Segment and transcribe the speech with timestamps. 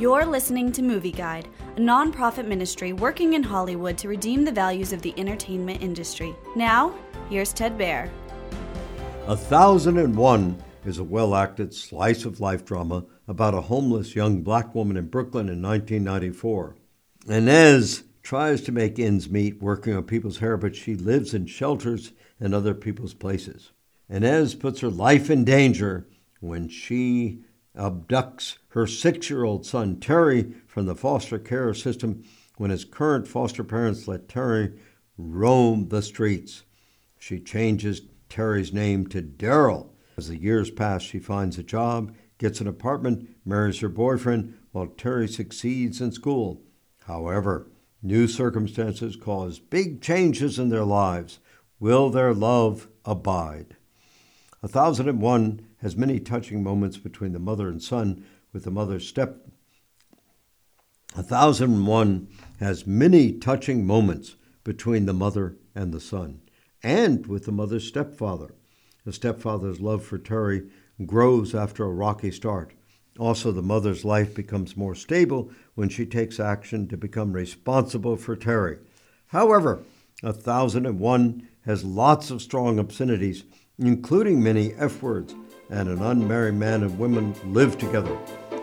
[0.00, 4.94] You're listening to Movie Guide, a nonprofit ministry working in Hollywood to redeem the values
[4.94, 6.34] of the entertainment industry.
[6.56, 6.94] Now,
[7.28, 8.08] here's Ted Baehr.
[9.26, 14.16] A Thousand and One is a well acted slice of life drama about a homeless
[14.16, 16.76] young black woman in Brooklyn in 1994.
[17.28, 22.12] Inez tries to make ends meet working on people's hair, but she lives in shelters
[22.40, 23.72] and other people's places.
[24.08, 26.08] Inez puts her life in danger
[26.40, 27.44] when she
[27.80, 32.22] abducts her six year old son, Terry, from the foster care system
[32.58, 34.78] when his current foster parents let Terry
[35.16, 36.64] roam the streets.
[37.18, 39.94] She changes Terry's name to Darrell.
[40.16, 44.86] As the years pass, she finds a job, gets an apartment, marries her boyfriend, while
[44.86, 46.62] Terry succeeds in school.
[47.06, 47.70] However,
[48.02, 51.40] new circumstances cause big changes in their lives.
[51.78, 53.76] Will their love abide?
[54.62, 58.70] A Thousand and One has many touching moments between the mother and son, with the
[58.70, 59.48] mother's step.
[61.16, 66.42] A Thousand and One has many touching moments between the mother and the son,
[66.82, 68.54] and with the mother's stepfather.
[69.06, 70.68] The stepfather's love for Terry
[71.06, 72.74] grows after a rocky start.
[73.18, 78.36] Also, the mother's life becomes more stable when she takes action to become responsible for
[78.36, 78.76] Terry.
[79.28, 79.84] However,
[80.22, 83.44] A Thousand and One has lots of strong obscenities
[83.80, 85.34] including many F words,
[85.70, 88.16] and an unmarried man and woman live together.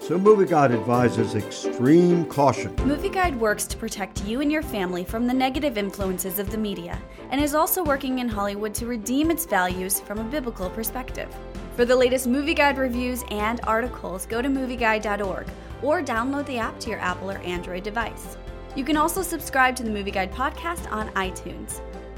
[0.00, 2.74] So Movie Guide advises extreme caution.
[2.84, 6.56] Movie Guide works to protect you and your family from the negative influences of the
[6.56, 6.98] media
[7.30, 11.28] and is also working in Hollywood to redeem its values from a biblical perspective.
[11.76, 15.46] For the latest Movie Guide reviews and articles, go to movieguide.org
[15.82, 18.36] or download the app to your Apple or Android device.
[18.76, 21.80] You can also subscribe to the Movie Guide podcast on iTunes.